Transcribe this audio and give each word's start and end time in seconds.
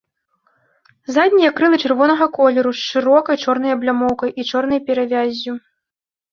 Заднія 1.17 1.51
крылы 1.59 1.77
чырвонага 1.83 2.25
колеру, 2.39 2.71
з 2.81 2.87
шырокай 2.89 3.35
чорнай 3.45 3.71
аблямоўкай 3.77 4.29
і 4.41 4.49
чорнай 4.51 4.85
перавяззю. 4.91 5.53